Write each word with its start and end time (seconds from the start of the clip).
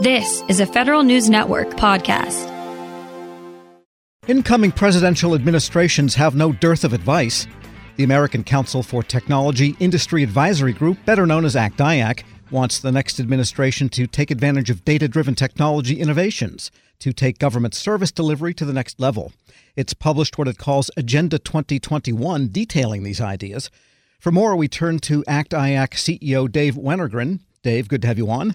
This 0.00 0.44
is 0.46 0.60
a 0.60 0.66
Federal 0.66 1.02
News 1.02 1.28
Network 1.28 1.70
podcast. 1.70 2.46
Incoming 4.28 4.70
presidential 4.70 5.34
administrations 5.34 6.14
have 6.14 6.36
no 6.36 6.52
dearth 6.52 6.84
of 6.84 6.92
advice. 6.92 7.48
The 7.96 8.04
American 8.04 8.44
Council 8.44 8.84
for 8.84 9.02
Technology 9.02 9.74
Industry 9.80 10.22
Advisory 10.22 10.72
Group, 10.72 11.04
better 11.04 11.26
known 11.26 11.44
as 11.44 11.56
ACT-IAC, 11.56 12.22
wants 12.52 12.78
the 12.78 12.92
next 12.92 13.18
administration 13.18 13.88
to 13.88 14.06
take 14.06 14.30
advantage 14.30 14.70
of 14.70 14.84
data-driven 14.84 15.34
technology 15.34 15.98
innovations 15.98 16.70
to 17.00 17.12
take 17.12 17.40
government 17.40 17.74
service 17.74 18.12
delivery 18.12 18.54
to 18.54 18.64
the 18.64 18.72
next 18.72 19.00
level. 19.00 19.32
It's 19.74 19.94
published 19.94 20.38
what 20.38 20.46
it 20.46 20.58
calls 20.58 20.92
Agenda 20.96 21.40
2021 21.40 22.50
detailing 22.52 23.02
these 23.02 23.20
ideas. 23.20 23.68
For 24.20 24.30
more, 24.30 24.54
we 24.54 24.68
turn 24.68 25.00
to 25.00 25.24
ACT-IAC 25.26 25.94
CEO 25.94 26.48
Dave 26.48 26.76
Wennergren. 26.76 27.40
Dave, 27.64 27.88
good 27.88 28.02
to 28.02 28.08
have 28.08 28.18
you 28.18 28.30
on. 28.30 28.54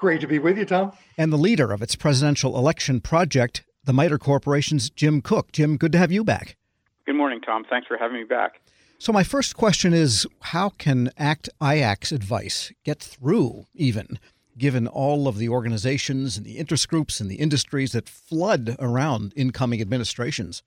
Great 0.00 0.22
to 0.22 0.26
be 0.26 0.38
with 0.38 0.56
you, 0.56 0.64
Tom. 0.64 0.92
And 1.18 1.30
the 1.30 1.36
leader 1.36 1.72
of 1.72 1.82
its 1.82 1.94
presidential 1.94 2.56
election 2.56 3.02
project, 3.02 3.64
the 3.84 3.92
MITRE 3.92 4.16
Corporation's 4.16 4.88
Jim 4.88 5.20
Cook. 5.20 5.52
Jim, 5.52 5.76
good 5.76 5.92
to 5.92 5.98
have 5.98 6.10
you 6.10 6.24
back. 6.24 6.56
Good 7.04 7.16
morning, 7.16 7.42
Tom. 7.42 7.64
Thanks 7.68 7.86
for 7.86 7.98
having 7.98 8.16
me 8.16 8.24
back. 8.24 8.62
So, 8.98 9.12
my 9.12 9.22
first 9.22 9.58
question 9.58 9.92
is 9.92 10.26
how 10.40 10.70
can 10.70 11.10
ACT 11.18 11.50
IAC's 11.60 12.12
advice 12.12 12.72
get 12.82 12.98
through, 12.98 13.66
even 13.74 14.18
given 14.56 14.86
all 14.86 15.28
of 15.28 15.36
the 15.36 15.50
organizations 15.50 16.38
and 16.38 16.46
the 16.46 16.56
interest 16.56 16.88
groups 16.88 17.20
and 17.20 17.30
the 17.30 17.36
industries 17.36 17.92
that 17.92 18.08
flood 18.08 18.76
around 18.78 19.34
incoming 19.36 19.82
administrations? 19.82 20.62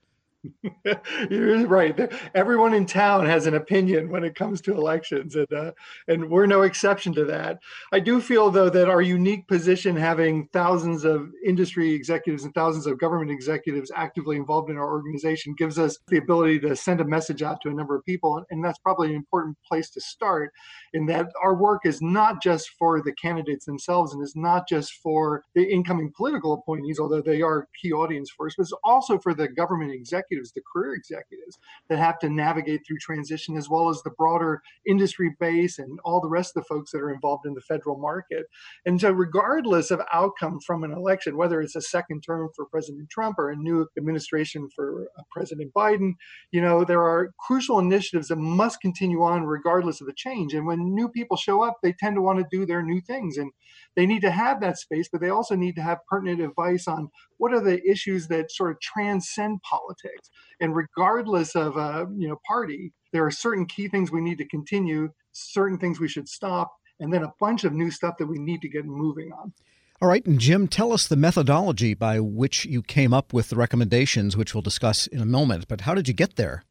You're 1.30 1.66
right. 1.68 2.12
Everyone 2.36 2.74
in 2.74 2.86
town 2.86 3.26
has 3.26 3.48
an 3.48 3.54
opinion 3.54 4.10
when 4.10 4.24
it 4.24 4.36
comes 4.36 4.60
to 4.62 4.74
elections, 4.74 5.36
and 5.36 5.52
uh, 5.54 5.72
and 6.08 6.30
we're 6.30 6.46
no 6.46 6.64
exception 6.64 7.14
to 7.14 7.26
that. 7.26 7.60
I 7.94 8.00
do 8.00 8.20
feel 8.20 8.52
though 8.52 8.70
that 8.70 8.90
our 8.90 9.02
unique 9.02 9.48
position, 9.48 9.96
having 9.96 10.48
thousands 10.52 11.06
of 11.06 11.30
industry 11.46 11.94
executives 11.94 12.44
and 12.44 12.54
thousands 12.54 12.88
of 12.88 13.00
government 13.00 13.32
executives 13.32 13.92
actively 13.96 14.36
involved 14.36 14.70
in 14.70 14.78
our 14.78 14.92
organization, 14.92 15.56
gives 15.58 15.80
us 15.80 15.98
the 16.08 16.18
ability 16.18 16.60
to 16.62 16.76
send 16.76 17.00
a 17.00 17.06
message 17.06 17.42
out 17.42 17.62
to 17.62 17.70
a 17.70 17.74
number 17.74 17.96
of 17.96 18.04
people, 18.04 18.44
and 18.50 18.64
that's 18.64 18.80
probably 18.80 19.10
an 19.10 19.16
important 19.16 19.56
place 19.68 19.90
to 19.92 20.02
start. 20.02 20.52
In 20.94 21.06
that 21.08 21.28
our 21.42 21.56
work 21.56 21.86
is 21.86 22.02
not 22.02 22.42
just 22.42 22.70
for 22.78 23.02
the 23.02 23.14
candidates 23.14 23.66
themselves, 23.66 24.14
and 24.14 24.22
is 24.22 24.36
not 24.36 24.68
just 24.68 24.94
for 25.02 25.44
the 25.56 25.64
incoming 25.64 26.12
political 26.16 26.54
appointees, 26.54 27.00
although 27.00 27.22
they 27.22 27.42
are 27.42 27.68
key 27.82 27.94
audience 27.94 28.30
for 28.30 28.48
us, 28.48 28.56
but 28.58 28.64
it's 28.64 28.74
also 28.84 29.18
for 29.18 29.34
the 29.34 29.48
government 29.48 29.92
executives 29.92 30.33
executives, 30.34 30.52
the 30.54 30.62
career 30.72 30.96
executives 30.96 31.58
that 31.90 32.00
have 32.00 32.20
to 32.20 32.30
navigate 32.30 32.82
through 32.86 32.98
transition, 33.00 33.58
as 33.58 33.70
well 33.70 33.90
as 33.90 34.02
the 34.02 34.12
broader 34.12 34.62
industry 34.88 35.36
base 35.40 35.80
and 35.80 36.00
all 36.04 36.22
the 36.22 36.30
rest 36.30 36.56
of 36.56 36.64
the 36.64 36.68
folks 36.68 36.92
that 36.92 37.02
are 37.02 37.14
involved 37.14 37.46
in 37.46 37.54
the 37.54 37.62
federal 37.62 37.98
market. 37.98 38.46
And 38.86 39.00
so, 39.00 39.12
regardless 39.12 39.92
of 39.92 40.02
outcome 40.12 40.60
from 40.66 40.84
an 40.84 40.92
election, 40.92 41.38
whether 41.38 41.62
it's 41.62 41.76
a 41.76 41.82
second 41.82 42.22
term 42.22 42.50
for 42.56 42.66
President 42.66 43.10
Trump 43.10 43.38
or 43.38 43.50
a 43.50 43.56
new 43.56 43.88
administration 43.98 44.70
for 44.76 45.08
uh, 45.18 45.24
President 45.32 45.74
Biden, 45.74 46.14
you 46.52 46.62
know, 46.62 46.84
there 46.84 47.02
are 47.02 47.32
crucial 47.40 47.80
initiatives 47.80 48.28
that 48.28 48.38
must 48.38 48.82
continue 48.82 49.24
on 49.24 49.44
regardless 49.44 50.02
of 50.02 50.08
the 50.08 50.14
change. 50.14 50.54
And 50.54 50.66
when 50.66 50.94
new 50.94 51.10
people 51.10 51.38
show 51.38 51.64
up, 51.64 51.78
they 51.82 51.94
tend 51.94 52.16
to 52.16 52.22
want 52.22 52.40
to 52.40 52.46
do 52.52 52.66
their 52.66 52.84
new 52.84 53.02
things. 53.02 53.38
And 53.38 53.52
they 53.96 54.06
need 54.06 54.22
to 54.22 54.32
have 54.32 54.62
that 54.62 54.78
space, 54.78 55.08
but 55.12 55.22
they 55.22 55.30
also 55.30 55.56
need 55.56 55.76
to 55.76 55.82
have 55.82 56.00
pertinent 56.10 56.42
advice 56.42 56.88
on 56.88 57.10
what 57.38 57.54
are 57.54 57.62
the 57.62 57.82
issues 57.90 58.28
that 58.28 58.52
sort 58.52 58.72
of 58.72 58.80
transcend 58.82 59.62
politics. 59.62 60.30
And 60.60 60.76
regardless 60.76 61.56
of 61.56 61.78
a 61.78 62.08
you 62.16 62.28
know 62.28 62.38
party, 62.48 62.94
there 63.12 63.26
are 63.26 63.32
certain 63.32 63.66
key 63.66 63.88
things 63.88 64.12
we 64.12 64.22
need 64.22 64.38
to 64.40 64.48
continue, 64.48 65.10
certain 65.32 65.78
things 65.78 66.00
we 66.00 66.08
should 66.08 66.28
stop, 66.28 66.72
and 67.00 67.14
then 67.14 67.24
a 67.24 67.34
bunch 67.40 67.64
of 67.64 67.74
new 67.74 67.92
stuff 67.92 68.16
that 68.20 68.28
we 68.28 68.40
need 68.40 68.62
to 68.62 68.70
get 68.70 68.86
moving 68.86 69.32
on. 69.32 69.54
All 70.02 70.10
right, 70.10 70.26
and 70.26 70.40
Jim, 70.40 70.68
tell 70.68 70.92
us 70.92 71.08
the 71.08 71.16
methodology 71.16 71.94
by 71.94 72.20
which 72.20 72.66
you 72.66 72.82
came 72.82 73.14
up 73.14 73.32
with 73.32 73.50
the 73.50 73.56
recommendations, 73.56 74.36
which 74.36 74.54
we'll 74.54 74.62
discuss 74.62 75.08
in 75.08 75.22
a 75.22 75.26
moment. 75.26 75.68
But 75.68 75.82
how 75.82 75.94
did 75.94 76.08
you 76.08 76.14
get 76.14 76.36
there? 76.36 76.64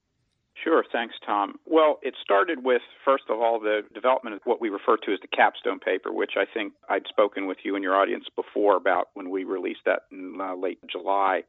Sure. 0.63 0.85
Thanks, 0.93 1.15
Tom. 1.27 1.57
Well, 1.67 1.99
it 2.03 2.15
started 2.23 2.63
with, 2.63 2.83
first 3.05 3.25
of 3.29 3.41
all, 3.41 3.59
the 3.59 3.81
development 3.93 4.37
of 4.37 4.43
what 4.45 4.61
we 4.61 4.69
refer 4.69 4.97
to 4.99 5.13
as 5.13 5.19
the 5.21 5.27
capstone 5.27 5.81
paper, 5.81 6.13
which 6.13 6.33
I 6.37 6.45
think 6.45 6.73
I'd 6.89 7.07
spoken 7.09 7.47
with 7.47 7.59
you 7.65 7.75
and 7.75 7.83
your 7.83 7.97
audience 7.97 8.27
before 8.37 8.77
about 8.77 9.09
when 9.15 9.31
we 9.31 9.43
released 9.43 9.81
that 9.87 10.03
in 10.13 10.39
uh, 10.41 10.55
late 10.55 10.79
July, 10.91 11.43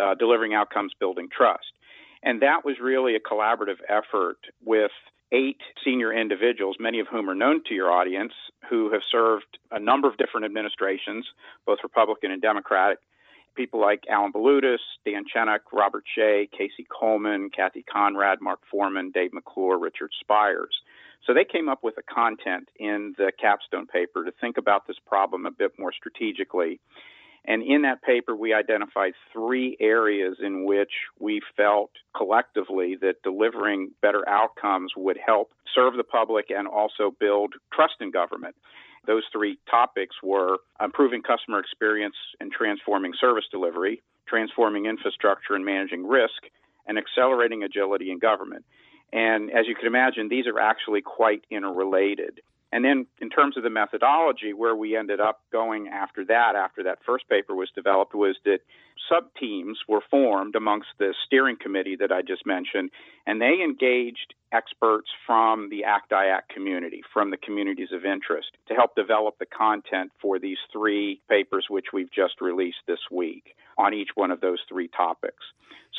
uh, 0.00 0.14
delivering 0.14 0.54
outcomes, 0.54 0.92
building 0.98 1.28
trust. 1.30 1.72
And 2.22 2.40
that 2.40 2.64
was 2.64 2.76
really 2.80 3.14
a 3.14 3.20
collaborative 3.20 3.80
effort 3.88 4.38
with 4.64 4.92
eight 5.32 5.60
senior 5.84 6.12
individuals, 6.12 6.76
many 6.80 6.98
of 6.98 7.08
whom 7.08 7.28
are 7.28 7.34
known 7.34 7.62
to 7.68 7.74
your 7.74 7.90
audience, 7.90 8.32
who 8.68 8.90
have 8.92 9.02
served 9.10 9.58
a 9.70 9.78
number 9.78 10.08
of 10.08 10.16
different 10.16 10.46
administrations, 10.46 11.26
both 11.66 11.78
Republican 11.82 12.30
and 12.30 12.40
Democratic, 12.40 12.98
people 13.54 13.80
like 13.80 14.04
Alan 14.08 14.32
Balutis, 14.32 14.78
Dan 15.04 15.24
Chenok, 15.24 15.60
Robert 15.72 16.04
Shea, 16.14 16.48
Casey 16.50 16.86
Coleman, 16.90 17.50
Kathy 17.54 17.82
Conrad, 17.82 18.38
Mark 18.40 18.60
Forman, 18.70 19.10
Dave 19.10 19.32
McClure, 19.32 19.78
Richard 19.78 20.10
Spires. 20.20 20.82
So 21.26 21.34
they 21.34 21.44
came 21.44 21.68
up 21.68 21.80
with 21.82 21.94
a 21.98 22.02
content 22.02 22.68
in 22.78 23.14
the 23.18 23.32
capstone 23.38 23.86
paper 23.86 24.24
to 24.24 24.32
think 24.40 24.56
about 24.56 24.86
this 24.86 24.96
problem 25.06 25.46
a 25.46 25.50
bit 25.50 25.72
more 25.78 25.92
strategically. 25.92 26.80
And 27.44 27.62
in 27.62 27.82
that 27.82 28.02
paper, 28.02 28.36
we 28.36 28.52
identified 28.52 29.12
three 29.32 29.76
areas 29.80 30.36
in 30.42 30.64
which 30.64 30.92
we 31.18 31.40
felt 31.56 31.90
collectively 32.14 32.96
that 33.00 33.22
delivering 33.22 33.92
better 34.02 34.28
outcomes 34.28 34.92
would 34.96 35.18
help 35.24 35.50
serve 35.74 35.96
the 35.96 36.04
public 36.04 36.46
and 36.50 36.68
also 36.68 37.14
build 37.18 37.54
trust 37.72 37.94
in 38.00 38.10
government. 38.10 38.56
Those 39.06 39.22
three 39.32 39.58
topics 39.70 40.16
were 40.22 40.58
improving 40.82 41.22
customer 41.22 41.58
experience 41.58 42.16
and 42.38 42.52
transforming 42.52 43.12
service 43.18 43.44
delivery, 43.50 44.02
transforming 44.26 44.86
infrastructure 44.86 45.54
and 45.54 45.64
managing 45.64 46.06
risk, 46.06 46.42
and 46.86 46.98
accelerating 46.98 47.62
agility 47.62 48.10
in 48.10 48.18
government. 48.18 48.64
And 49.12 49.50
as 49.50 49.66
you 49.66 49.74
can 49.74 49.86
imagine, 49.86 50.28
these 50.28 50.46
are 50.46 50.60
actually 50.60 51.02
quite 51.02 51.44
interrelated. 51.50 52.40
And 52.72 52.84
then, 52.84 53.06
in 53.20 53.30
terms 53.30 53.56
of 53.56 53.64
the 53.64 53.70
methodology, 53.70 54.52
where 54.52 54.76
we 54.76 54.96
ended 54.96 55.20
up 55.20 55.40
going 55.50 55.88
after 55.88 56.24
that, 56.26 56.54
after 56.54 56.84
that 56.84 56.98
first 57.04 57.28
paper 57.28 57.54
was 57.54 57.68
developed, 57.74 58.14
was 58.14 58.36
that 58.44 58.60
sub 59.08 59.24
teams 59.38 59.78
were 59.88 60.02
formed 60.08 60.54
amongst 60.54 60.88
the 60.98 61.12
steering 61.26 61.56
committee 61.60 61.96
that 61.96 62.12
I 62.12 62.22
just 62.22 62.46
mentioned, 62.46 62.90
and 63.26 63.40
they 63.40 63.62
engaged 63.64 64.34
experts 64.52 65.08
from 65.26 65.68
the 65.70 65.84
ACT-IAC 65.84 66.42
community, 66.52 67.02
from 67.12 67.30
the 67.30 67.36
communities 67.36 67.90
of 67.92 68.04
interest, 68.04 68.50
to 68.68 68.74
help 68.74 68.94
develop 68.94 69.38
the 69.38 69.46
content 69.46 70.12
for 70.20 70.38
these 70.38 70.58
three 70.72 71.20
papers, 71.28 71.66
which 71.68 71.86
we've 71.92 72.12
just 72.12 72.40
released 72.40 72.82
this 72.86 73.00
week 73.10 73.54
on 73.78 73.94
each 73.94 74.10
one 74.14 74.30
of 74.30 74.40
those 74.40 74.58
three 74.68 74.88
topics. 74.88 75.42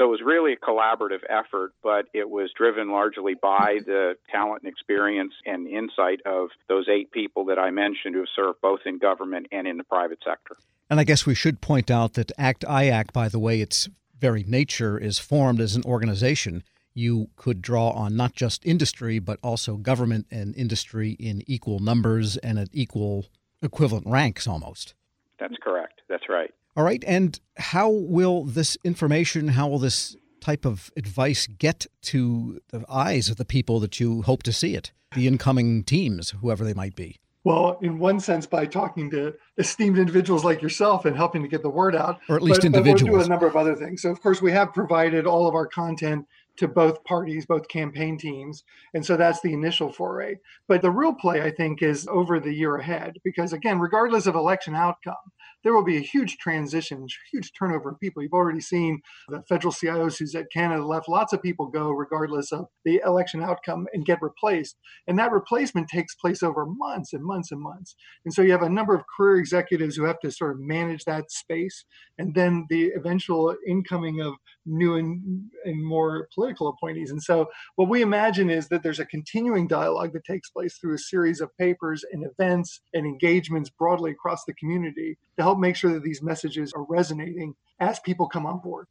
So 0.02 0.06
it 0.06 0.10
was 0.10 0.22
really 0.26 0.54
a 0.54 0.58
collaborative 0.58 1.22
effort, 1.30 1.74
but 1.84 2.06
it 2.12 2.28
was 2.28 2.50
driven 2.58 2.90
largely 2.90 3.36
by 3.36 3.82
the 3.86 4.16
talent 4.32 4.64
and 4.64 4.72
experience 4.72 5.34
and 5.46 5.68
insight 5.68 6.22
of 6.26 6.50
those 6.68 6.90
eight 6.90 7.12
people 7.12 7.46
that 7.46 7.60
I 7.60 7.70
mentioned 7.70 8.16
who 8.16 8.22
have 8.22 8.30
served 8.36 8.62
both 8.62 8.80
in 8.88 8.98
government 8.98 9.46
and 9.52 9.68
in 9.68 9.78
the 9.78 9.84
private 9.84 10.18
sector. 10.26 10.58
And 10.90 11.00
I 11.00 11.04
guess 11.04 11.28
we 11.28 11.36
should 11.36 11.62
point 11.62 11.92
out 11.92 12.14
that 12.14 12.32
ACT 12.40 12.64
IAC, 12.64 13.14
by 13.14 13.30
the 13.30 13.38
way, 13.38 13.62
its 13.62 13.90
very 14.20 14.44
nature 14.44 14.98
is 14.98 15.20
formed 15.20 15.62
as 15.62 15.76
an 15.76 15.84
organization. 15.86 16.64
You 16.96 17.30
could 17.36 17.62
draw 17.62 17.92
on 17.92 18.16
not 18.16 18.34
just 18.34 18.66
industry, 18.66 19.20
but 19.20 19.38
also 19.44 19.78
government 19.78 20.26
and 20.32 20.56
industry 20.56 21.12
in 21.12 21.44
equal 21.46 21.78
numbers 21.78 22.38
and 22.38 22.58
at 22.58 22.70
equal 22.74 23.28
equivalent 23.62 24.08
ranks 24.08 24.48
almost. 24.48 24.96
That's 25.40 25.58
correct. 25.62 26.02
That's 26.10 26.28
right. 26.28 26.52
All 26.76 26.84
right. 26.84 27.04
And 27.06 27.40
how 27.58 27.90
will 27.90 28.44
this 28.44 28.78
information, 28.84 29.50
how 29.50 29.68
will 29.68 29.80
this 29.80 30.16
type 30.40 30.66
of 30.66 30.90
advice 30.96 31.48
get 31.48 31.86
to 32.04 32.60
the 32.70 32.84
eyes 32.90 33.30
of 33.30 33.38
the 33.38 33.46
people 33.46 33.80
that 33.82 34.00
you 34.00 34.22
hope 34.24 34.44
to 34.44 34.54
see 34.54 34.76
it, 34.76 34.92
the 35.16 35.28
incoming 35.28 35.84
teams, 35.84 36.32
whoever 36.42 36.64
they 36.64 36.74
might 36.74 36.96
be? 36.96 37.20
Well, 37.44 37.80
in 37.82 37.98
one 37.98 38.20
sense, 38.20 38.46
by 38.46 38.68
talking 38.68 39.10
to 39.12 39.34
esteemed 39.58 39.98
individuals 39.98 40.46
like 40.46 40.62
yourself 40.62 41.06
and 41.06 41.16
helping 41.16 41.42
to 41.42 41.48
get 41.48 41.64
the 41.64 41.70
word 41.72 41.96
out, 41.96 42.20
or 42.30 42.36
at 42.36 42.44
least 42.44 42.62
but, 42.62 42.66
individuals. 42.66 43.02
But 43.02 43.12
we'll 43.12 43.22
do 43.22 43.26
a 43.26 43.30
number 43.30 43.48
of 43.48 43.56
other 43.56 43.76
things. 43.76 44.04
So, 44.04 44.12
of 44.12 44.22
course, 44.22 44.44
we 44.44 44.52
have 44.52 44.74
provided 44.74 45.26
all 45.26 45.48
of 45.48 45.56
our 45.56 45.66
content 45.66 46.28
to 46.58 46.68
both 46.68 47.04
parties, 47.04 47.48
both 47.48 47.68
campaign 47.68 48.18
teams. 48.18 48.64
And 48.94 49.04
so 49.04 49.18
that's 49.18 49.42
the 49.42 49.54
initial 49.54 49.92
foray. 49.92 50.36
But 50.68 50.84
the 50.84 50.92
real 50.92 51.14
play, 51.14 51.42
I 51.42 51.50
think, 51.50 51.82
is 51.82 52.08
over 52.08 52.40
the 52.40 52.54
year 52.54 52.76
ahead, 52.76 53.18
because 53.24 53.54
again, 53.54 53.80
regardless 53.80 54.28
of 54.28 54.36
election 54.36 54.76
outcome, 54.76 55.16
there 55.64 55.74
will 55.74 55.84
be 55.84 55.98
a 55.98 56.02
huge 56.02 56.38
transition, 56.38 57.08
huge 57.32 57.52
turnover 57.58 57.92
of 57.92 58.00
people. 58.00 58.24
You've 58.24 58.34
already 58.34 58.62
seen 58.62 59.02
the 59.30 59.44
federal 59.48 59.74
CIOs 59.74 60.18
who's 60.18 60.36
at 60.36 60.52
Canada 60.52 60.86
left. 60.86 61.10
Lots 61.10 61.34
of 61.34 61.42
people 61.42 61.68
go 61.68 61.92
regardless 61.92 62.52
of 62.52 62.68
the 62.84 63.02
election 63.06 63.44
outcome 63.44 63.88
and 63.94 64.06
get 64.06 64.22
replaced. 64.22 64.78
And 65.08 65.18
that 65.20 65.32
replacement 65.32 65.88
takes 65.88 66.16
place 66.16 66.42
over 66.42 66.66
months 66.66 67.14
and 67.14 67.24
months 67.24 67.52
and 67.52 67.62
months. 67.62 67.96
And 68.26 68.34
so 68.34 68.42
you 68.42 68.52
have 68.52 68.62
a 68.62 68.70
number 68.70 68.96
of 68.96 69.04
career 69.16 69.38
executives 69.38 69.96
who 69.96 70.04
have 70.04 70.20
to 70.22 70.32
sort 70.32 70.52
of 70.52 70.60
manage 70.60 71.06
that 71.06 71.32
space. 71.32 71.86
And 72.18 72.34
then 72.34 72.66
the 72.70 72.92
eventual 72.96 73.56
incoming 73.68 74.22
of 74.22 74.34
new 74.66 74.96
and, 74.96 75.50
and 75.66 75.86
more 75.86 76.28
political 76.34 76.68
appointees. 76.68 77.12
And 77.12 77.22
so 77.22 77.50
what 77.76 77.90
we 77.90 78.02
imagine 78.02 78.50
is 78.50 78.68
that 78.70 78.84
there's 78.84 79.00
a 79.00 79.06
continuing 79.06 79.68
dialogue 79.68 80.14
that 80.14 80.26
takes 80.26 80.50
place 80.50 80.78
through 80.78 80.96
a 80.96 81.00
series 81.00 81.42
of 81.42 81.56
papers 81.58 82.04
and 82.12 82.26
events 82.26 82.82
and 82.94 83.06
engagements 83.06 83.70
broadly 83.70 84.12
across 84.12 84.44
the 84.46 84.54
community 84.54 85.18
to 85.38 85.44
help 85.44 85.60
make 85.60 85.76
sure 85.76 85.94
that 85.94 86.04
these 86.04 86.22
messages 86.22 86.74
are 86.74 86.84
resonating 86.84 87.56
as 87.80 88.00
people 88.00 88.28
come 88.28 88.46
on 88.46 88.60
board. 88.60 88.88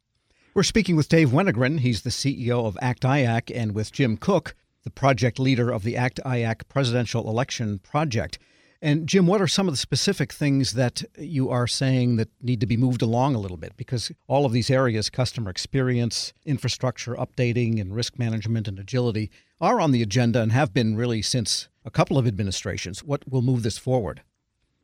We're 0.53 0.63
speaking 0.63 0.95
with 0.95 1.07
Dave 1.07 1.29
Wennergren. 1.29 1.79
He's 1.79 2.01
the 2.01 2.09
CEO 2.09 2.65
of 2.65 2.77
ACT 2.81 3.03
IAC, 3.03 3.55
and 3.55 3.73
with 3.73 3.91
Jim 3.91 4.17
Cook, 4.17 4.53
the 4.83 4.89
project 4.89 5.39
leader 5.39 5.71
of 5.71 5.83
the 5.83 5.95
ACT 5.95 6.19
IAC 6.25 6.67
presidential 6.67 7.29
election 7.29 7.79
project. 7.79 8.37
And 8.81 9.07
Jim, 9.07 9.27
what 9.27 9.41
are 9.41 9.47
some 9.47 9.67
of 9.67 9.73
the 9.73 9.77
specific 9.77 10.33
things 10.33 10.73
that 10.73 11.03
you 11.17 11.49
are 11.51 11.67
saying 11.67 12.15
that 12.15 12.29
need 12.41 12.59
to 12.61 12.65
be 12.65 12.77
moved 12.77 13.03
along 13.03 13.35
a 13.35 13.39
little 13.39 13.57
bit? 13.57 13.77
Because 13.77 14.11
all 14.27 14.43
of 14.43 14.53
these 14.53 14.71
areas, 14.71 15.09
customer 15.09 15.51
experience, 15.51 16.33
infrastructure 16.45 17.13
updating, 17.13 17.79
and 17.79 17.95
risk 17.95 18.17
management 18.17 18.67
and 18.67 18.79
agility, 18.79 19.29
are 19.61 19.79
on 19.79 19.91
the 19.91 20.01
agenda 20.01 20.41
and 20.41 20.51
have 20.51 20.73
been 20.73 20.95
really 20.95 21.21
since 21.21 21.69
a 21.85 21.91
couple 21.91 22.17
of 22.17 22.25
administrations. 22.25 23.03
What 23.03 23.23
will 23.29 23.43
move 23.43 23.61
this 23.61 23.77
forward? 23.77 24.23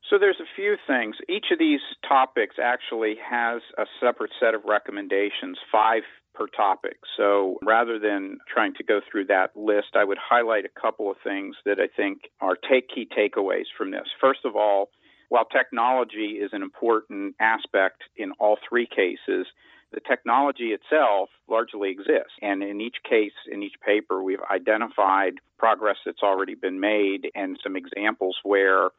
So 0.08 0.18
there's 0.20 0.40
a 0.40 0.47
few 0.58 0.76
things. 0.88 1.16
Each 1.30 1.46
of 1.54 1.60
these 1.60 1.80
topics 2.08 2.56
actually 2.62 3.16
has 3.24 3.62
a 3.78 3.86
separate 4.02 4.32
set 4.42 4.56
of 4.56 4.66
recommendations, 4.66 5.58
five 5.72 6.02
per 6.34 6.48
topic. 6.48 6.98
So 7.16 7.58
rather 7.64 7.98
than 7.98 8.40
trying 8.54 8.74
to 8.76 8.84
go 8.84 9.00
through 9.10 9.26
that 9.28 9.56
list, 9.56 9.96
I 9.96 10.04
would 10.04 10.18
highlight 10.18 10.66
a 10.66 10.82
couple 10.82 11.10
of 11.10 11.18
things 11.24 11.56
that 11.66 11.80
I 11.80 11.88
think 11.96 12.24
are 12.42 12.56
take 12.56 12.90
key 12.90 13.08
takeaways 13.08 13.66
from 13.78 13.92
this. 13.92 14.08
First 14.20 14.42
of 14.44 14.56
all, 14.56 14.90
while 15.30 15.46
technology 15.46 16.40
is 16.42 16.52
an 16.54 16.62
important 16.62 17.36
aspect 17.40 18.04
in 18.16 18.32
all 18.40 18.58
three 18.68 18.88
cases, 18.88 19.48
the 19.92 20.00
technology 20.08 20.74
itself 20.74 21.30
largely 21.48 21.92
exists. 21.92 22.34
And 22.42 22.62
in 22.62 22.82
each 22.82 22.98
case, 23.08 23.34
in 23.52 23.64
each 23.64 23.76
paper, 23.86 24.22
we've 24.22 24.44
identified 24.52 25.36
progress 25.58 25.98
that's 26.06 26.24
already 26.24 26.56
been 26.56 26.80
made 26.80 27.30
and 27.36 27.60
some 27.64 27.76
examples 27.76 28.38
where 28.44 28.90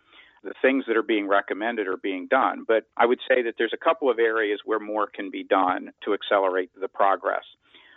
the 0.42 0.54
things 0.62 0.84
that 0.86 0.96
are 0.96 1.02
being 1.02 1.28
recommended 1.28 1.86
are 1.86 1.96
being 1.96 2.26
done. 2.28 2.64
But 2.66 2.84
I 2.96 3.06
would 3.06 3.20
say 3.28 3.42
that 3.42 3.54
there's 3.58 3.74
a 3.74 3.84
couple 3.84 4.10
of 4.10 4.18
areas 4.18 4.60
where 4.64 4.78
more 4.78 5.06
can 5.06 5.30
be 5.30 5.44
done 5.44 5.90
to 6.04 6.14
accelerate 6.14 6.70
the 6.80 6.88
progress. 6.88 7.44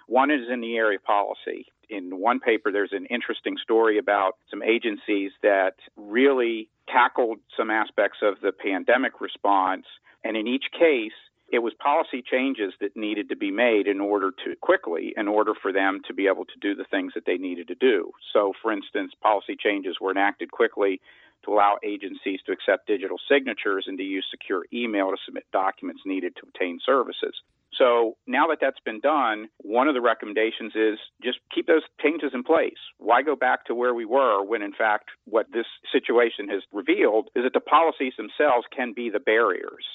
One 0.08 0.32
is 0.32 0.50
in 0.52 0.62
the 0.62 0.76
area 0.76 0.98
of 0.98 1.04
policy. 1.04 1.68
In 1.90 2.20
one 2.20 2.40
paper, 2.40 2.72
there's 2.72 2.94
an 2.94 3.06
interesting 3.06 3.56
story 3.62 3.98
about 3.98 4.34
some 4.50 4.64
agencies 4.64 5.32
that 5.44 5.76
really 5.96 6.70
tackled 6.90 7.40
some 7.56 7.70
aspects 7.70 8.20
of 8.22 8.36
the 8.42 8.52
pandemic 8.52 9.22
response. 9.22 9.86
And 10.24 10.36
in 10.36 10.48
each 10.48 10.66
case, 10.78 11.14
it 11.52 11.60
was 11.60 11.74
policy 11.80 12.22
changes 12.22 12.74
that 12.80 12.96
needed 12.96 13.30
to 13.30 13.36
be 13.36 13.52
made 13.52 13.88
in 13.88 14.00
order 14.00 14.32
to 14.46 14.56
quickly, 14.62 15.14
in 15.18 15.28
order 15.28 15.54
for 15.62 15.74
them 15.74 16.00
to 16.08 16.14
be 16.14 16.28
able 16.28 16.46
to 16.46 16.60
do 16.62 16.76
the 16.76 16.86
things 16.90 17.14
that 17.14 17.26
they 17.26 17.38
needed 17.38 17.68
to 17.68 17.76
do. 17.76 18.12
So, 18.32 18.54
for 18.62 18.72
instance, 18.72 19.12
policy 19.22 19.58
changes 19.62 19.98
were 20.00 20.12
enacted 20.12 20.52
quickly 20.52 21.02
to 21.46 21.54
allow 21.54 21.78
agencies 21.84 22.40
to 22.46 22.52
accept 22.52 22.88
digital 22.88 23.18
signatures 23.30 23.86
and 23.88 23.98
to 23.98 24.04
use 24.04 24.26
secure 24.30 24.66
email 24.74 25.10
to 25.10 25.18
submit 25.26 25.46
documents 25.52 26.02
needed 26.06 26.36
to 26.36 26.44
obtain 26.48 26.80
services. 26.86 27.34
So 27.78 28.18
now 28.28 28.48
that 28.48 28.58
that's 28.60 28.80
been 28.84 29.00
done, 29.00 29.48
one 29.60 29.88
of 29.88 29.94
the 29.94 30.02
recommendations 30.02 30.74
is 30.76 31.00
just 31.24 31.40
keep 31.54 31.68
those 31.68 31.84
changes 32.02 32.32
in 32.34 32.44
place. 32.44 32.78
Why 32.98 33.22
go 33.22 33.36
back 33.36 33.66
to 33.66 33.76
where 33.76 33.94
we 33.94 34.06
were 34.06 34.44
when, 34.44 34.62
in 34.62 34.74
fact, 34.74 35.10
what 35.26 35.48
this 35.52 35.66
situation 35.92 36.50
has 36.50 36.64
revealed 36.74 37.30
is 37.36 37.44
that 37.44 37.54
the 37.54 37.62
policies 37.62 38.14
themselves 38.18 38.68
can 38.76 38.94
be 38.94 39.10
the 39.10 39.20
barriers. 39.20 39.86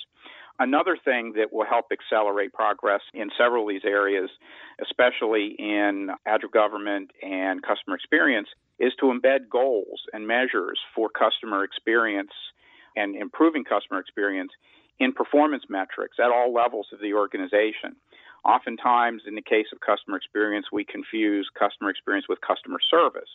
Another 0.58 0.96
thing 0.96 1.34
that 1.36 1.52
will 1.52 1.66
help 1.66 1.86
accelerate 1.92 2.54
progress 2.54 3.02
in 3.12 3.28
several 3.36 3.64
of 3.64 3.68
these 3.68 3.84
areas, 3.84 4.30
especially 4.80 5.54
in 5.58 6.08
agile 6.24 6.48
government 6.48 7.10
and 7.22 7.62
customer 7.62 7.94
experience, 7.94 8.48
is 8.78 8.92
to 9.00 9.06
embed 9.06 9.48
goals 9.50 10.00
and 10.12 10.26
measures 10.26 10.78
for 10.94 11.08
customer 11.08 11.64
experience 11.64 12.32
and 12.96 13.16
improving 13.16 13.64
customer 13.64 14.00
experience 14.00 14.52
in 14.98 15.12
performance 15.12 15.64
metrics 15.68 16.16
at 16.18 16.30
all 16.30 16.52
levels 16.52 16.88
of 16.92 17.00
the 17.00 17.12
organization. 17.14 17.96
Oftentimes, 18.44 19.22
in 19.26 19.34
the 19.34 19.42
case 19.42 19.66
of 19.72 19.80
customer 19.80 20.16
experience, 20.16 20.66
we 20.72 20.84
confuse 20.84 21.48
customer 21.58 21.90
experience 21.90 22.26
with 22.28 22.40
customer 22.40 22.78
service. 22.90 23.28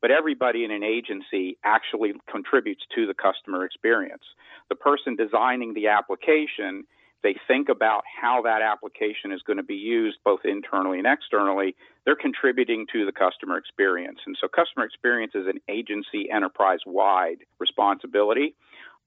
But 0.00 0.10
everybody 0.10 0.64
in 0.64 0.70
an 0.70 0.82
agency 0.82 1.58
actually 1.64 2.12
contributes 2.30 2.82
to 2.94 3.06
the 3.06 3.14
customer 3.14 3.64
experience. 3.64 4.22
The 4.68 4.74
person 4.74 5.16
designing 5.16 5.74
the 5.74 5.88
application 5.88 6.84
they 7.22 7.36
think 7.46 7.68
about 7.68 8.02
how 8.20 8.42
that 8.42 8.62
application 8.62 9.32
is 9.32 9.42
going 9.42 9.56
to 9.56 9.62
be 9.62 9.76
used 9.76 10.18
both 10.24 10.40
internally 10.44 10.98
and 10.98 11.06
externally, 11.06 11.74
they're 12.04 12.16
contributing 12.16 12.86
to 12.92 13.06
the 13.06 13.12
customer 13.12 13.56
experience. 13.56 14.18
And 14.26 14.36
so 14.40 14.48
customer 14.48 14.84
experience 14.84 15.32
is 15.34 15.46
an 15.46 15.60
agency 15.68 16.30
enterprise 16.30 16.80
wide 16.86 17.38
responsibility. 17.58 18.54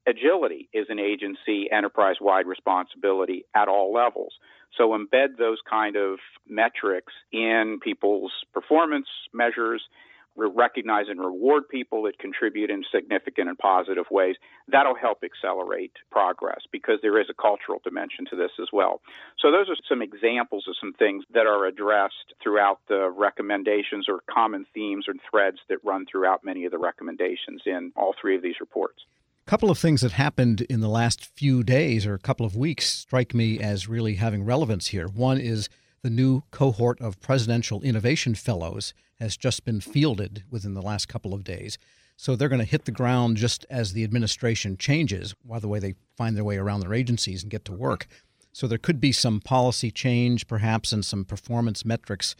Agility 0.07 0.69
is 0.73 0.85
an 0.89 0.99
agency 0.99 1.69
enterprise 1.71 2.17
wide 2.21 2.45
responsibility 2.45 3.45
at 3.55 3.67
all 3.67 3.91
levels. 3.93 4.33
So 4.77 4.89
embed 4.89 5.37
those 5.37 5.57
kind 5.69 5.95
of 5.95 6.19
metrics 6.47 7.13
in 7.31 7.79
people's 7.81 8.31
performance 8.53 9.07
measures 9.33 9.81
recognize 10.35 11.05
and 11.09 11.19
reward 11.19 11.67
people 11.69 12.03
that 12.03 12.19
contribute 12.19 12.69
in 12.69 12.83
significant 12.93 13.49
and 13.49 13.57
positive 13.57 14.05
ways. 14.11 14.35
That'll 14.67 14.95
help 14.95 15.23
accelerate 15.23 15.93
progress 16.11 16.61
because 16.71 16.99
there 17.01 17.19
is 17.19 17.27
a 17.29 17.33
cultural 17.33 17.79
dimension 17.83 18.25
to 18.29 18.35
this 18.35 18.51
as 18.61 18.67
well. 18.71 19.01
So, 19.39 19.51
those 19.51 19.69
are 19.69 19.75
some 19.87 20.01
examples 20.01 20.65
of 20.67 20.75
some 20.79 20.93
things 20.93 21.23
that 21.33 21.45
are 21.45 21.65
addressed 21.65 22.33
throughout 22.41 22.79
the 22.87 23.09
recommendations 23.09 24.07
or 24.09 24.21
common 24.29 24.65
themes 24.73 25.05
or 25.07 25.13
threads 25.29 25.57
that 25.69 25.83
run 25.83 26.05
throughout 26.09 26.43
many 26.43 26.65
of 26.65 26.71
the 26.71 26.77
recommendations 26.77 27.61
in 27.65 27.91
all 27.95 28.13
three 28.19 28.35
of 28.35 28.41
these 28.41 28.59
reports. 28.59 29.05
A 29.45 29.49
couple 29.49 29.69
of 29.69 29.77
things 29.77 30.01
that 30.01 30.13
happened 30.13 30.61
in 30.61 30.79
the 30.81 30.89
last 30.89 31.23
few 31.23 31.63
days 31.63 32.07
or 32.07 32.15
a 32.15 32.19
couple 32.19 32.47
of 32.47 32.55
weeks 32.55 32.91
strike 32.91 33.33
me 33.35 33.59
as 33.59 33.87
really 33.87 34.15
having 34.15 34.43
relevance 34.43 34.87
here. 34.87 35.07
One 35.07 35.37
is 35.37 35.69
the 36.01 36.09
new 36.09 36.41
cohort 36.51 36.99
of 36.99 37.19
Presidential 37.19 37.81
Innovation 37.81 38.35
Fellows 38.35 38.93
has 39.19 39.37
just 39.37 39.65
been 39.65 39.81
fielded 39.81 40.43
within 40.49 40.73
the 40.73 40.81
last 40.81 41.07
couple 41.07 41.33
of 41.33 41.43
days. 41.43 41.77
So 42.17 42.35
they're 42.35 42.49
going 42.49 42.59
to 42.59 42.65
hit 42.65 42.85
the 42.85 42.91
ground 42.91 43.37
just 43.37 43.65
as 43.69 43.93
the 43.93 44.03
administration 44.03 44.77
changes, 44.77 45.33
by 45.43 45.59
the 45.59 45.67
way 45.67 45.79
they 45.79 45.95
find 46.15 46.35
their 46.35 46.43
way 46.43 46.57
around 46.57 46.79
their 46.79 46.93
agencies 46.93 47.43
and 47.43 47.51
get 47.51 47.65
to 47.65 47.73
work. 47.73 48.07
So 48.53 48.67
there 48.67 48.77
could 48.77 49.01
be 49.01 49.11
some 49.11 49.41
policy 49.41 49.91
change, 49.91 50.47
perhaps, 50.47 50.93
and 50.93 51.03
some 51.03 51.25
performance 51.25 51.83
metrics 51.83 52.35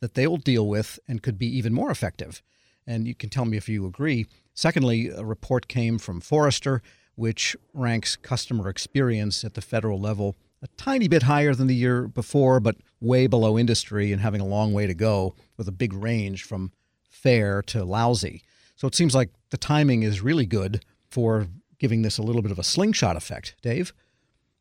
that 0.00 0.14
they'll 0.14 0.36
deal 0.36 0.68
with 0.68 1.00
and 1.08 1.22
could 1.22 1.38
be 1.38 1.56
even 1.56 1.72
more 1.72 1.90
effective. 1.90 2.42
And 2.86 3.08
you 3.08 3.14
can 3.16 3.30
tell 3.30 3.44
me 3.44 3.56
if 3.56 3.68
you 3.68 3.84
agree. 3.84 4.26
Secondly, 4.54 5.08
a 5.08 5.24
report 5.24 5.66
came 5.66 5.98
from 5.98 6.20
Forrester, 6.20 6.82
which 7.16 7.56
ranks 7.74 8.14
customer 8.14 8.68
experience 8.68 9.42
at 9.42 9.54
the 9.54 9.60
federal 9.60 9.98
level 9.98 10.36
a 10.66 10.76
tiny 10.76 11.08
bit 11.08 11.22
higher 11.22 11.54
than 11.54 11.66
the 11.66 11.74
year 11.74 12.08
before, 12.08 12.60
but 12.60 12.76
way 13.00 13.26
below 13.26 13.58
industry 13.58 14.12
and 14.12 14.20
having 14.20 14.40
a 14.40 14.46
long 14.46 14.72
way 14.72 14.86
to 14.86 14.94
go 14.94 15.34
with 15.56 15.68
a 15.68 15.72
big 15.72 15.92
range 15.92 16.42
from 16.42 16.72
fair 17.08 17.62
to 17.62 17.84
lousy. 17.84 18.42
So 18.74 18.86
it 18.86 18.94
seems 18.94 19.14
like 19.14 19.30
the 19.50 19.56
timing 19.56 20.02
is 20.02 20.20
really 20.20 20.46
good 20.46 20.84
for 21.08 21.46
giving 21.78 22.02
this 22.02 22.18
a 22.18 22.22
little 22.22 22.42
bit 22.42 22.50
of 22.50 22.58
a 22.58 22.64
slingshot 22.64 23.16
effect. 23.16 23.54
Dave? 23.62 23.92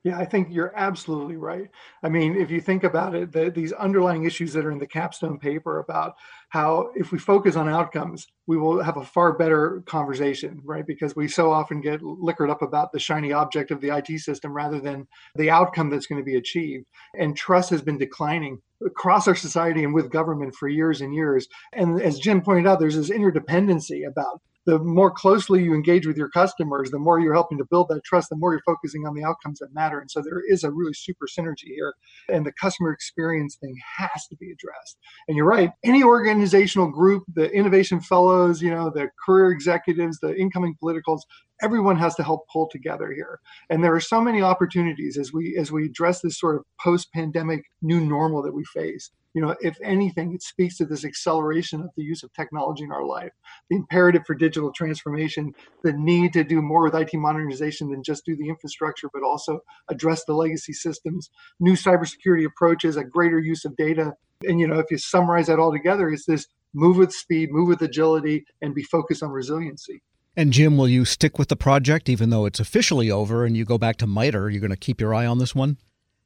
Yeah, 0.05 0.19
I 0.19 0.25
think 0.25 0.49
you're 0.51 0.71
absolutely 0.75 1.35
right. 1.35 1.67
I 2.03 2.09
mean, 2.09 2.35
if 2.35 2.51
you 2.51 2.61
think 2.61 2.83
about 2.83 3.15
it, 3.15 3.31
the, 3.31 3.49
these 3.49 3.73
underlying 3.73 4.23
issues 4.23 4.53
that 4.53 4.63
are 4.63 4.71
in 4.71 4.77
the 4.77 4.85
capstone 4.85 5.39
paper 5.39 5.79
about 5.79 6.13
how 6.49 6.91
if 6.93 7.11
we 7.11 7.17
focus 7.17 7.55
on 7.55 7.67
outcomes, 7.67 8.27
we 8.45 8.55
will 8.55 8.83
have 8.83 8.97
a 8.97 9.03
far 9.03 9.35
better 9.35 9.81
conversation, 9.87 10.61
right? 10.63 10.85
Because 10.85 11.15
we 11.15 11.27
so 11.27 11.51
often 11.51 11.81
get 11.81 12.03
liquored 12.03 12.51
up 12.51 12.61
about 12.61 12.91
the 12.91 12.99
shiny 12.99 13.33
object 13.33 13.71
of 13.71 13.81
the 13.81 13.97
IT 13.97 14.19
system 14.19 14.53
rather 14.53 14.79
than 14.79 15.07
the 15.37 15.49
outcome 15.49 15.89
that's 15.89 16.05
going 16.05 16.21
to 16.21 16.25
be 16.25 16.35
achieved. 16.35 16.85
And 17.17 17.35
trust 17.35 17.71
has 17.71 17.81
been 17.81 17.97
declining 17.97 18.61
across 18.85 19.27
our 19.27 19.33
society 19.33 19.83
and 19.83 19.93
with 19.95 20.11
government 20.11 20.53
for 20.53 20.67
years 20.67 21.01
and 21.01 21.15
years. 21.15 21.47
And 21.73 21.99
as 21.99 22.19
Jim 22.19 22.41
pointed 22.41 22.67
out, 22.67 22.79
there's 22.79 22.95
this 22.95 23.09
interdependency 23.09 24.07
about 24.07 24.39
the 24.65 24.79
more 24.79 25.11
closely 25.11 25.63
you 25.63 25.73
engage 25.73 26.07
with 26.07 26.17
your 26.17 26.29
customers, 26.29 26.91
the 26.91 26.99
more 26.99 27.19
you're 27.19 27.33
helping 27.33 27.57
to 27.57 27.65
build 27.65 27.89
that 27.89 28.03
trust, 28.03 28.29
the 28.29 28.35
more 28.35 28.53
you're 28.53 28.61
focusing 28.65 29.05
on 29.05 29.13
the 29.13 29.23
outcomes 29.23 29.59
that 29.59 29.73
matter. 29.73 29.99
And 29.99 30.09
so 30.09 30.21
there 30.21 30.41
is 30.47 30.63
a 30.63 30.71
really 30.71 30.93
super 30.93 31.27
synergy 31.27 31.67
here. 31.75 31.93
And 32.29 32.45
the 32.45 32.53
customer 32.53 32.91
experience 32.91 33.55
thing 33.55 33.75
has 33.97 34.27
to 34.29 34.35
be 34.37 34.51
addressed. 34.51 34.97
And 35.27 35.37
you're 35.37 35.45
right, 35.45 35.71
any 35.83 36.03
organizational 36.03 36.89
group, 36.89 37.23
the 37.33 37.51
innovation 37.51 37.99
fellows, 37.99 38.61
you 38.61 38.71
know, 38.71 38.89
the 38.89 39.09
career 39.23 39.51
executives, 39.51 40.19
the 40.19 40.35
incoming 40.35 40.75
politicals, 40.79 41.25
everyone 41.61 41.97
has 41.97 42.15
to 42.15 42.23
help 42.23 42.45
pull 42.51 42.67
together 42.69 43.13
here 43.13 43.39
and 43.69 43.83
there 43.83 43.95
are 43.95 44.01
so 44.01 44.19
many 44.19 44.41
opportunities 44.41 45.17
as 45.17 45.31
we 45.31 45.55
as 45.57 45.71
we 45.71 45.85
address 45.85 46.21
this 46.21 46.37
sort 46.37 46.57
of 46.57 46.63
post-pandemic 46.81 47.63
new 47.81 48.01
normal 48.01 48.41
that 48.41 48.53
we 48.53 48.63
face 48.65 49.11
you 49.35 49.41
know 49.41 49.55
if 49.59 49.77
anything 49.83 50.33
it 50.33 50.41
speaks 50.41 50.77
to 50.77 50.85
this 50.85 51.05
acceleration 51.05 51.81
of 51.81 51.89
the 51.95 52.03
use 52.03 52.23
of 52.23 52.33
technology 52.33 52.83
in 52.83 52.91
our 52.91 53.05
life 53.05 53.33
the 53.69 53.75
imperative 53.75 54.23
for 54.25 54.33
digital 54.33 54.71
transformation 54.71 55.53
the 55.83 55.93
need 55.93 56.33
to 56.33 56.43
do 56.43 56.61
more 56.61 56.83
with 56.83 56.95
it 56.95 57.09
modernization 57.13 57.91
than 57.91 58.01
just 58.01 58.25
do 58.25 58.35
the 58.35 58.49
infrastructure 58.49 59.09
but 59.13 59.21
also 59.21 59.59
address 59.89 60.23
the 60.25 60.33
legacy 60.33 60.73
systems 60.73 61.29
new 61.59 61.73
cybersecurity 61.73 62.45
approaches 62.45 62.97
a 62.97 63.03
greater 63.03 63.39
use 63.39 63.65
of 63.65 63.75
data 63.75 64.13
and 64.43 64.59
you 64.59 64.67
know 64.67 64.79
if 64.79 64.85
you 64.89 64.97
summarize 64.97 65.47
that 65.47 65.59
all 65.59 65.71
together 65.71 66.09
it's 66.09 66.25
this 66.25 66.47
move 66.73 66.97
with 66.97 67.13
speed 67.13 67.51
move 67.51 67.67
with 67.67 67.81
agility 67.81 68.45
and 68.61 68.73
be 68.73 68.83
focused 68.83 69.21
on 69.21 69.29
resiliency 69.29 70.01
and 70.37 70.51
Jim, 70.51 70.77
will 70.77 70.89
you 70.89 71.05
stick 71.05 71.39
with 71.39 71.47
the 71.47 71.55
project 71.55 72.09
even 72.09 72.29
though 72.29 72.45
it's 72.45 72.59
officially 72.59 73.09
over 73.09 73.45
and 73.45 73.55
you 73.55 73.63
go 73.63 73.77
back 73.77 73.95
to 73.95 74.05
MITRE? 74.05 74.43
Are 74.43 74.49
you 74.49 74.59
going 74.59 74.69
to 74.69 74.75
keep 74.75 74.99
your 74.99 75.13
eye 75.13 75.25
on 75.25 75.37
this 75.37 75.55
one? 75.55 75.77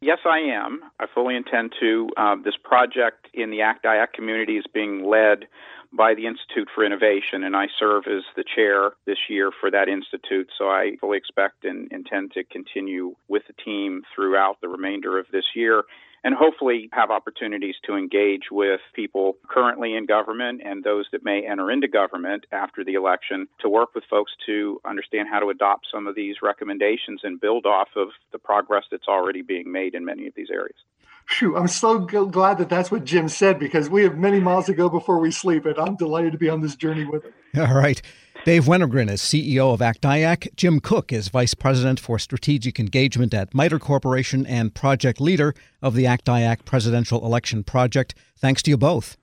Yes, 0.01 0.19
I 0.25 0.39
am. 0.39 0.79
I 0.99 1.07
fully 1.13 1.35
intend 1.35 1.73
to. 1.81 2.09
Uh, 2.15 2.35
this 2.43 2.55
project 2.63 3.27
in 3.33 3.51
the 3.51 3.61
ACT 3.61 3.83
IAC 3.83 4.13
community 4.13 4.57
is 4.57 4.65
being 4.73 5.03
led 5.03 5.47
by 5.91 6.13
the 6.13 6.25
Institute 6.25 6.69
for 6.73 6.85
Innovation, 6.85 7.43
and 7.43 7.55
I 7.55 7.67
serve 7.77 8.05
as 8.07 8.23
the 8.37 8.45
chair 8.45 8.91
this 9.05 9.17
year 9.27 9.51
for 9.59 9.69
that 9.71 9.89
institute. 9.89 10.49
So 10.57 10.69
I 10.69 10.95
fully 11.01 11.17
expect 11.17 11.65
and 11.65 11.91
intend 11.91 12.31
to 12.33 12.45
continue 12.45 13.15
with 13.27 13.43
the 13.47 13.53
team 13.53 14.03
throughout 14.15 14.61
the 14.61 14.69
remainder 14.69 15.19
of 15.19 15.25
this 15.33 15.45
year 15.53 15.83
and 16.23 16.35
hopefully 16.35 16.89
have 16.91 17.11
opportunities 17.11 17.75
to 17.85 17.95
engage 17.95 18.51
with 18.51 18.81
people 18.93 19.37
currently 19.47 19.95
in 19.95 20.05
government 20.05 20.61
and 20.63 20.83
those 20.83 21.05
that 21.11 21.23
may 21.23 21.45
enter 21.45 21.71
into 21.71 21.87
government 21.87 22.45
after 22.51 22.83
the 22.83 22.93
election 22.93 23.47
to 23.59 23.69
work 23.69 23.95
with 23.95 24.03
folks 24.09 24.31
to 24.45 24.79
understand 24.85 25.27
how 25.29 25.39
to 25.39 25.49
adopt 25.49 25.87
some 25.91 26.07
of 26.07 26.15
these 26.15 26.37
recommendations 26.41 27.21
and 27.23 27.39
build 27.39 27.65
off 27.65 27.89
of 27.95 28.09
the 28.31 28.39
progress 28.39 28.83
that's 28.91 29.07
already 29.07 29.41
being 29.41 29.71
made 29.71 29.95
in 29.95 30.05
many 30.05 30.27
of 30.27 30.33
these 30.35 30.49
areas. 30.51 30.77
Phew, 31.29 31.55
I'm 31.55 31.67
so 31.67 31.99
glad 31.99 32.57
that 32.57 32.69
that's 32.69 32.89
what 32.89 33.05
Jim 33.05 33.29
said 33.29 33.59
because 33.59 33.87
we 33.87 34.01
have 34.01 34.17
many 34.17 34.39
miles 34.39 34.65
to 34.65 34.73
go 34.73 34.89
before 34.89 35.19
we 35.19 35.29
sleep, 35.29 35.65
and 35.65 35.77
I'm 35.77 35.95
delighted 35.95 36.31
to 36.31 36.39
be 36.39 36.49
on 36.49 36.61
this 36.61 36.75
journey 36.75 37.05
with 37.05 37.23
him. 37.23 37.33
All 37.57 37.75
right. 37.75 38.01
Dave 38.45 38.63
Wennergren 38.63 39.09
is 39.09 39.21
CEO 39.21 39.73
of 39.73 39.81
ACT 39.81 40.01
IAC. 40.01 40.55
Jim 40.55 40.79
Cook 40.79 41.11
is 41.11 41.27
Vice 41.27 41.53
President 41.53 41.99
for 41.99 42.17
Strategic 42.17 42.79
Engagement 42.79 43.33
at 43.33 43.53
MITRE 43.53 43.79
Corporation 43.79 44.45
and 44.45 44.73
Project 44.73 45.19
Leader 45.19 45.53
of 45.81 45.93
the 45.93 46.07
ACT 46.07 46.25
IAC 46.25 46.63
Presidential 46.63 47.25
Election 47.25 47.63
Project. 47.65 48.15
Thanks 48.37 48.61
to 48.63 48.71
you 48.71 48.77
both. 48.77 49.17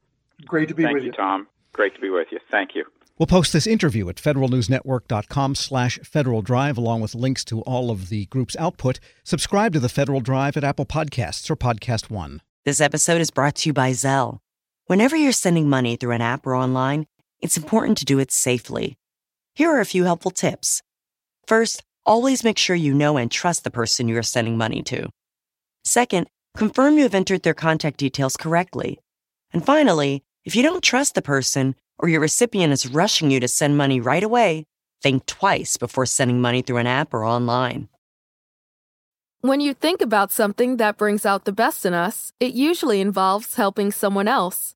Great 0.44 0.68
to 0.68 0.74
be 0.74 0.82
Thank 0.82 0.96
with 0.96 1.04
you, 1.04 1.12
Tom. 1.12 1.46
Great 1.72 1.94
to 1.94 2.00
be 2.00 2.10
with 2.10 2.28
you. 2.30 2.38
Thank 2.50 2.74
you. 2.74 2.84
We'll 3.18 3.26
post 3.26 3.54
this 3.54 3.66
interview 3.66 4.06
at 4.10 4.16
federalnewsnetwork.com 4.16 5.54
slash 5.54 5.98
Federal 6.04 6.42
Drive, 6.42 6.76
along 6.76 7.00
with 7.00 7.14
links 7.14 7.42
to 7.46 7.62
all 7.62 7.90
of 7.90 8.10
the 8.10 8.26
group's 8.26 8.56
output. 8.56 9.00
Subscribe 9.24 9.72
to 9.72 9.80
the 9.80 9.88
Federal 9.88 10.20
Drive 10.20 10.58
at 10.58 10.64
Apple 10.64 10.84
Podcasts 10.84 11.50
or 11.50 11.56
Podcast 11.56 12.10
One. 12.10 12.42
This 12.66 12.82
episode 12.82 13.22
is 13.22 13.30
brought 13.30 13.54
to 13.56 13.70
you 13.70 13.72
by 13.72 13.92
Zelle. 13.92 14.40
Whenever 14.86 15.16
you're 15.16 15.32
sending 15.32 15.70
money 15.70 15.96
through 15.96 16.12
an 16.12 16.20
app 16.20 16.46
or 16.46 16.54
online, 16.54 17.06
it's 17.40 17.56
important 17.56 17.96
to 17.98 18.04
do 18.04 18.18
it 18.18 18.30
safely. 18.30 18.98
Here 19.56 19.70
are 19.70 19.80
a 19.80 19.86
few 19.86 20.04
helpful 20.04 20.30
tips. 20.30 20.82
First, 21.46 21.82
always 22.04 22.44
make 22.44 22.58
sure 22.58 22.76
you 22.76 22.92
know 22.92 23.16
and 23.16 23.30
trust 23.30 23.64
the 23.64 23.70
person 23.70 24.06
you 24.06 24.18
are 24.18 24.22
sending 24.22 24.58
money 24.58 24.82
to. 24.82 25.08
Second, 25.82 26.26
confirm 26.54 26.98
you 26.98 27.04
have 27.04 27.14
entered 27.14 27.42
their 27.42 27.54
contact 27.54 27.96
details 27.96 28.36
correctly. 28.36 28.98
And 29.54 29.64
finally, 29.64 30.22
if 30.44 30.54
you 30.54 30.62
don't 30.62 30.84
trust 30.84 31.14
the 31.14 31.22
person 31.22 31.74
or 31.98 32.10
your 32.10 32.20
recipient 32.20 32.70
is 32.70 32.86
rushing 32.86 33.30
you 33.30 33.40
to 33.40 33.48
send 33.48 33.78
money 33.78 33.98
right 33.98 34.22
away, 34.22 34.66
think 35.02 35.24
twice 35.24 35.78
before 35.78 36.04
sending 36.04 36.38
money 36.38 36.60
through 36.60 36.76
an 36.76 36.86
app 36.86 37.14
or 37.14 37.24
online. 37.24 37.88
When 39.40 39.62
you 39.62 39.72
think 39.72 40.02
about 40.02 40.32
something 40.32 40.76
that 40.76 40.98
brings 40.98 41.24
out 41.24 41.46
the 41.46 41.52
best 41.52 41.86
in 41.86 41.94
us, 41.94 42.30
it 42.40 42.52
usually 42.52 43.00
involves 43.00 43.54
helping 43.54 43.90
someone 43.90 44.28
else. 44.28 44.75